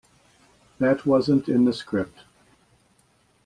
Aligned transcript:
That 0.79 1.05
wasn't 1.05 1.47
in 1.47 1.65
the 1.65 1.73
script. 1.73 2.23